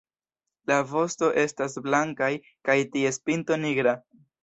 La 0.71 0.77
vosto 0.91 1.29
estas 1.43 1.77
blankaj 1.89 2.33
kaj 2.71 2.79
ties 2.97 3.25
pinto 3.31 3.65
nigra. 3.65 3.99